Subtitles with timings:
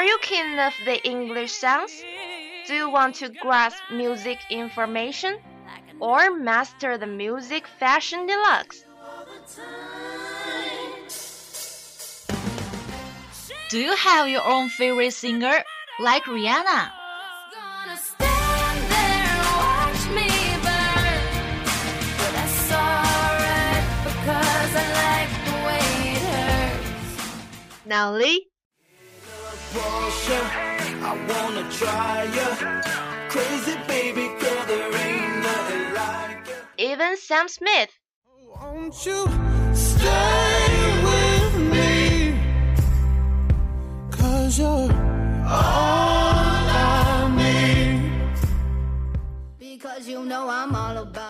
[0.00, 1.92] Are you keen of the English sounds?
[2.66, 5.38] Do you want to grasp music information
[6.00, 8.82] or master the music fashion deluxe?
[13.68, 15.62] Do you have your own favorite singer,
[15.98, 16.80] like Rihanna?
[17.52, 20.28] Gonna stand there and watch me
[20.64, 21.20] burn.
[22.16, 27.84] But that's alright because I like the way it hurts.
[27.84, 28.49] Now, Lee,
[29.72, 30.40] Porsche.
[31.10, 32.48] I wanna try ya.
[33.32, 36.54] Crazy baby girl, there ain't nothing like ya.
[36.90, 37.90] even Sam Smith.
[38.54, 39.20] Won't you
[39.74, 40.72] stay
[41.08, 41.90] with me?
[44.10, 44.92] Cause you're
[45.46, 48.38] all I need.
[49.58, 51.29] Because you know I'm all about that.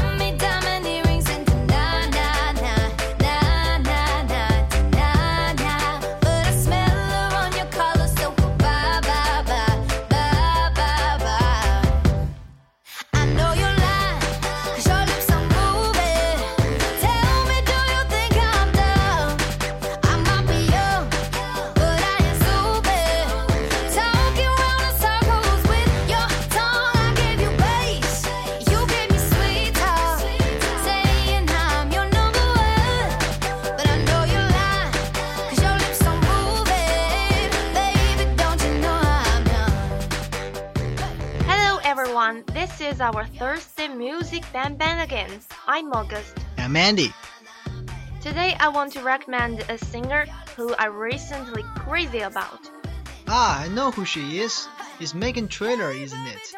[43.01, 45.39] is our Thursday Music band Bang again.
[45.67, 46.37] I'm August.
[46.57, 47.11] I'm Andy.
[48.21, 50.25] Today I want to recommend a singer
[50.55, 52.59] who I recently crazy about.
[53.27, 54.67] Ah, I know who she is.
[54.99, 56.53] It's Meghan Trainor, isn't it?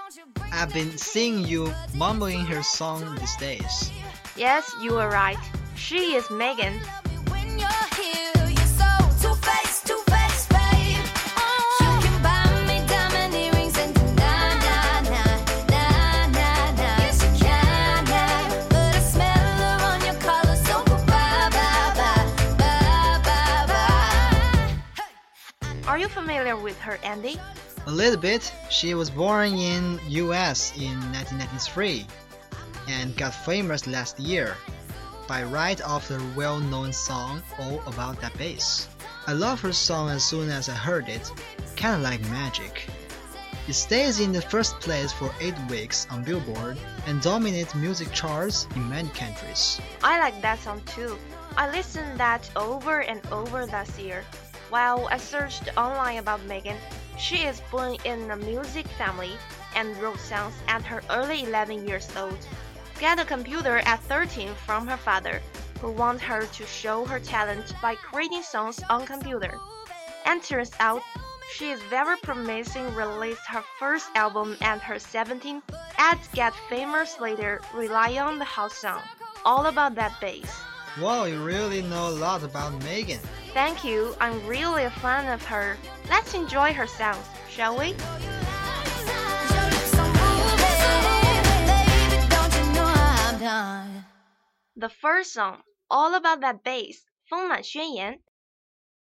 [0.51, 3.91] I've been seeing you mumbling her song these days.
[4.35, 5.39] Yes, you are right.
[5.75, 6.75] She is Meghan.
[25.93, 27.39] Are you familiar with her, Andy?
[27.85, 28.51] A little bit.
[28.71, 32.07] She was born in US in 1993
[32.87, 34.57] and got famous last year
[35.27, 38.87] by right of the well-known song All About That Bass.
[39.27, 41.31] I love her song as soon as I heard it,
[41.75, 42.89] kinda like magic.
[43.67, 48.65] It stays in the first place for 8 weeks on Billboard and dominates music charts
[48.75, 49.79] in many countries.
[50.03, 51.19] I like that song too.
[51.55, 54.25] I listened that over and over last year.
[54.73, 56.77] While I searched online about Meghan,
[57.19, 59.33] she is born in a music family
[59.75, 62.39] and wrote songs at her early 11 years old.
[62.99, 65.43] Got a computer at 13 from her father,
[65.79, 69.53] who wanted her to show her talent by creating songs on computer.
[70.25, 71.03] And turns out,
[71.53, 72.95] she is very promising.
[72.95, 75.61] Released her first album at her 17,
[75.99, 77.61] and get famous later.
[77.75, 79.01] Rely on the house song,
[79.45, 80.51] all about that bass.
[80.99, 83.21] Wow, you really know a lot about Meghan.
[83.52, 84.14] Thank you.
[84.20, 85.76] I'm really a fan of her.
[86.08, 87.86] Let's enjoy her sounds, shall we?
[87.86, 87.96] Your
[89.66, 90.58] lips are moving,
[91.66, 92.26] baby.
[92.28, 94.04] Don't you know I'm done?
[94.76, 98.20] The first song, All About That Bass, 丰满宣言.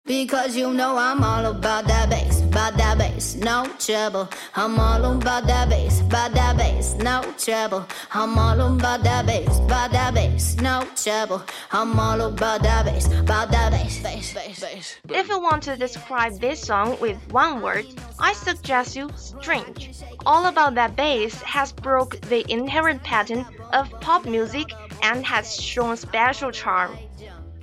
[0.07, 4.28] Because you know I'm all about that bass, about that bass, no trouble.
[4.54, 7.88] I'm all about that bass, about that bass, no trouble.
[8.12, 11.42] I'm all about that bass, about that bass, no trouble.
[11.72, 14.98] I'm all about that bass, about that bass, bass, bass, bass.
[15.10, 17.86] If you want to describe this song with one word,
[18.20, 19.92] I suggest you strange.
[20.26, 24.68] All About That Bass has broke the inherent pattern of pop music
[25.02, 26.98] and has shown special charm.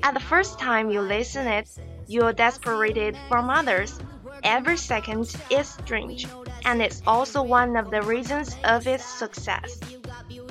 [0.03, 1.69] At the first time you listen it,
[2.07, 4.01] you're desperate from others.
[4.43, 6.27] Every second is strange,
[6.65, 9.79] and it's also one of the reasons of its success.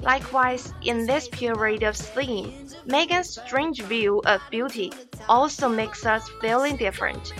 [0.02, 2.54] Likewise, in this period of sleep,
[2.88, 4.92] Meghan's strange view of beauty
[5.28, 7.34] also makes us feeling different.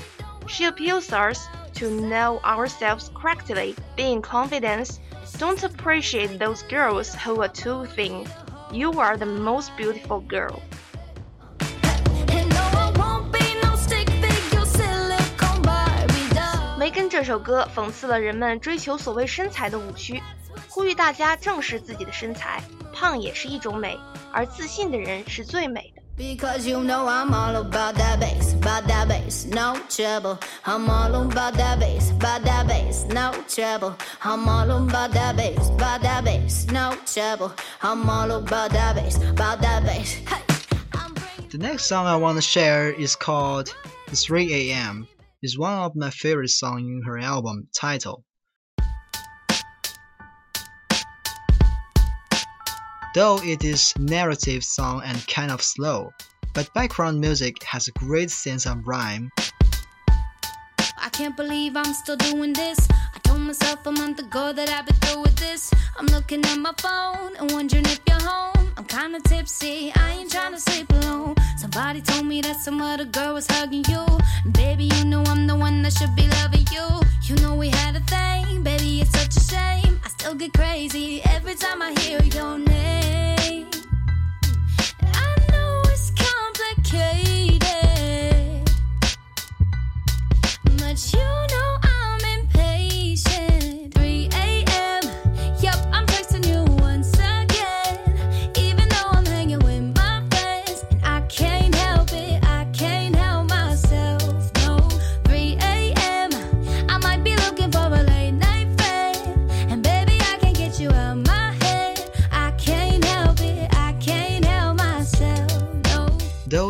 [0.48, 5.00] She appeals us to know ourselves correctly, be in confidence.
[5.38, 8.26] Don't appreciate those girls who are too thin.
[8.72, 10.62] You are the most beautiful girl.
[17.15, 20.23] 这首歌讽刺了人们追求所谓身材的误区，
[20.69, 22.63] 呼吁大家正视自己的身材，
[22.93, 23.99] 胖也是一种美，
[24.33, 26.01] 而自信的人是最美的。
[26.17, 30.39] Because you know I'm all about that bass, about that bass, no trouble.
[30.65, 33.95] I'm all about that bass, about that bass, no trouble.
[34.23, 37.53] I'm all about that bass, about that bass, no trouble.
[37.81, 40.15] I'm all about that bass, about that bass.
[40.27, 40.43] Hey,
[40.93, 43.75] I'm bringing The next song I want to share is called
[44.09, 45.09] 3 AM.
[45.46, 48.24] It's one of my favorite songs in her album title.
[53.14, 56.10] Though it is narrative song and kind of slow,
[56.56, 59.30] but background music has a great sense of rhyme.
[60.80, 62.80] I can't believe I'm still doing this.
[62.90, 65.72] I told myself a month ago that I'd be through with this.
[65.96, 68.55] I'm looking at my phone and wondering if you're home.
[68.78, 71.36] I'm kinda tipsy, I ain't trying to sleep alone.
[71.58, 74.06] Somebody told me that some other girl was hugging you.
[74.52, 76.88] Baby, you know I'm the one that should be loving you.
[77.24, 80.00] You know we had a thing, baby, it's such a shame.
[80.04, 82.65] I still get crazy every time I hear your name.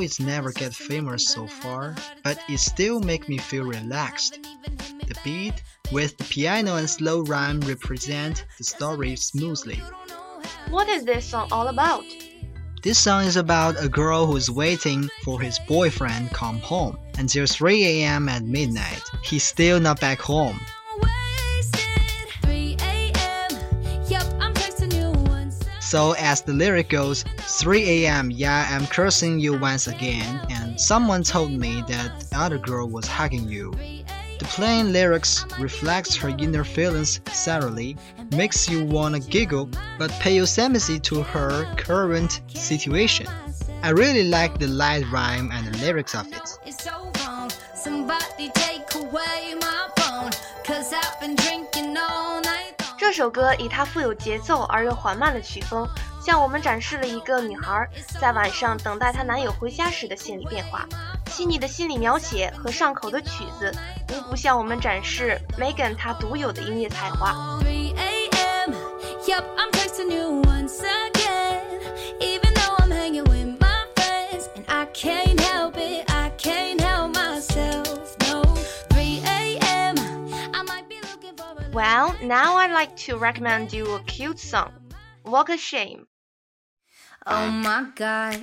[0.05, 4.39] It's never get famous so far, but it still make me feel relaxed.
[5.07, 9.81] The beat with the piano and slow rhyme represent the story smoothly.
[10.69, 12.03] What is this song all about?
[12.83, 17.83] This song is about a girl who's waiting for his boyfriend come home until 3
[17.83, 18.29] a.m.
[18.29, 19.01] at midnight.
[19.23, 20.59] He's still not back home.
[25.85, 28.31] So as the lyric goes, 3 a.m.
[28.31, 33.05] Yeah, I'm cursing you once again, and someone told me that the other girl was
[33.05, 33.71] hugging you.
[34.39, 37.97] The plain lyrics reflects her inner feelings thoroughly,
[38.31, 43.27] makes you wanna giggle, but pay Yosemite to her current situation.
[43.83, 46.57] I really like the light rhyme and the lyrics of it.
[47.75, 50.31] Somebody take away my phone.
[50.65, 51.74] Cause I've been drinking.
[53.07, 55.87] 这首歌以它富有节奏而又缓慢的曲风，
[56.19, 57.87] 向我们展示了一个女孩
[58.19, 60.87] 在晚上等待她男友回家时的心理变化。
[61.27, 63.71] 细腻的心理描写和上口的曲子，
[64.09, 67.59] 无不向我们展示 Megan 她独有的音乐才华。
[81.75, 84.71] Well, now I'd like to recommend you a cute song,
[85.25, 86.07] Walk of Shame.
[87.27, 88.39] Oh my god,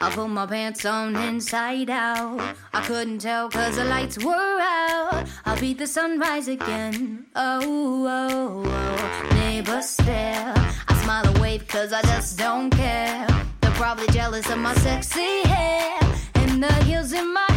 [0.00, 2.40] I put my pants on inside out.
[2.72, 5.26] I couldn't tell cause the lights were out.
[5.44, 7.26] I'll beat the sunrise again.
[7.34, 9.34] Oh, oh, oh.
[9.34, 10.54] Neighbors stare.
[10.86, 13.26] I smile and wave cause I just don't care.
[13.62, 15.98] They're probably jealous of my sexy hair
[16.34, 17.55] and the heels in my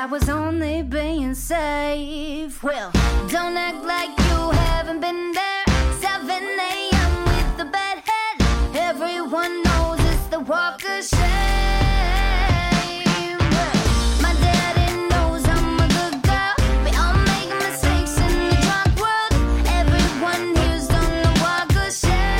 [0.00, 2.62] I was only being safe.
[2.62, 2.92] Well,
[3.26, 5.64] don't act like you haven't been there.
[5.98, 7.24] 7 a.m.
[7.24, 8.40] with the bad head.
[8.76, 11.18] Everyone knows it's the walk of shame.
[13.56, 13.74] Well,
[14.22, 16.54] my daddy knows I'm a good girl.
[16.84, 19.32] We all make mistakes in the drunk world.
[19.80, 22.38] Everyone here's on the walk of shame.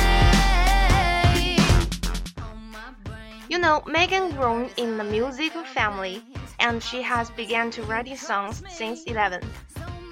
[3.49, 6.23] You know, Meghan grew in the music family
[6.59, 9.41] and she has begun to write songs since 11.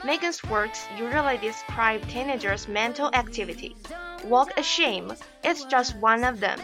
[0.03, 3.75] Meghan's works usually describe teenagers' mental activity.
[4.23, 5.13] Walk a shame
[5.43, 6.59] is just one of them.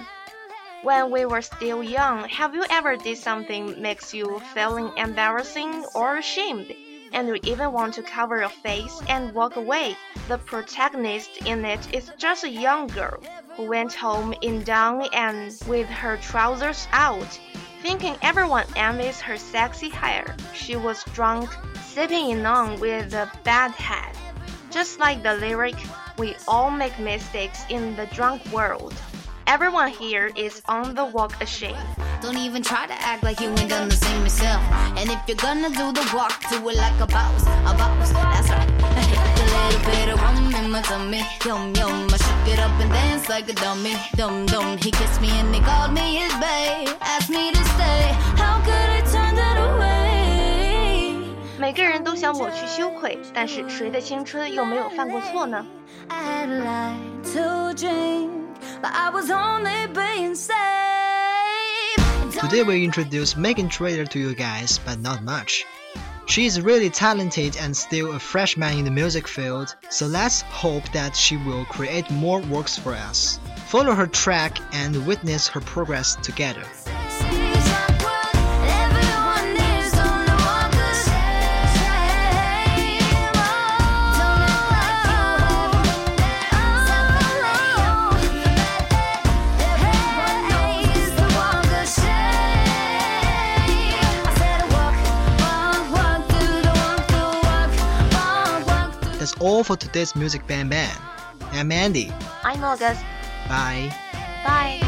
[0.84, 6.18] When we were still young, have you ever did something makes you feeling embarrassing or
[6.18, 6.76] ashamed,
[7.14, 9.96] and you even want to cover your face and walk away?
[10.28, 13.22] The protagonist in it is just a young girl
[13.56, 17.40] who went home in down and with her trousers out,
[17.84, 20.24] thinking everyone envies her sexy hair.
[20.54, 21.50] She was drunk,
[21.84, 24.16] sipping it on with a bad head.
[24.72, 25.76] Just like the lyric,
[26.18, 28.96] we all make mistakes in the drunk world.
[29.48, 31.90] Everyone here is on the walk ashamed.
[32.22, 34.64] Don't even try to act like you ain't done the same yourself.
[34.98, 38.14] And if you're gonna do the walk, do it like a boss, a boss.
[38.14, 38.70] That's right.
[39.44, 42.08] a little bit of rum in my tummy, yum yum.
[42.14, 43.96] I get up and dance like a dummy.
[44.16, 46.34] Dum dum, he kissed me and he called me his.
[47.02, 48.14] Asked me to stay.
[48.38, 51.16] How could I turn that away?
[51.58, 55.66] 每个人都想抹去羞愧，但是谁的青春又没有犯过错呢
[56.10, 58.30] ？I'd like to drink,
[58.82, 60.54] but I was only being safe.
[62.40, 65.66] Today we introduce Meghan Trainor to you guys, but not much.
[66.34, 70.92] She is really talented and still a freshman in the music field, so let's hope
[70.92, 73.40] that she will create more works for us.
[73.68, 76.64] Follow her track and witness her progress together.
[99.64, 100.92] All for today's Music Bang Bang.
[101.54, 102.12] I'm Andy.
[102.44, 103.02] I'm August.
[103.48, 103.96] Bye.
[104.44, 104.83] Bye.